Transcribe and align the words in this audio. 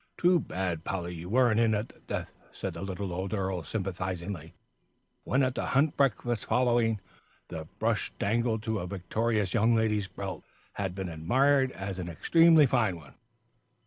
"Too 0.17 0.39
bad, 0.39 0.83
Polly, 0.83 1.13
you 1.13 1.29
weren't 1.29 1.59
in 1.59 1.75
at 1.75 1.89
the 1.89 1.99
death," 1.99 2.31
said 2.51 2.73
the 2.73 2.81
little 2.81 3.13
old 3.13 3.35
earl, 3.35 3.61
sympathisingly, 3.61 4.55
when 5.25 5.43
at 5.43 5.53
the 5.53 5.63
hunt 5.77 5.95
breakfast 5.95 6.45
following, 6.45 6.99
the 7.49 7.67
brush 7.77 8.11
dangling 8.17 8.61
to 8.61 8.79
a 8.79 8.87
victorious 8.87 9.53
young 9.53 9.75
lady's 9.75 10.07
belt, 10.07 10.43
had 10.73 10.95
been 10.95 11.07
admired 11.07 11.71
as 11.73 11.99
an 11.99 12.09
extremely 12.09 12.65
fine 12.65 12.95
one. 12.95 13.13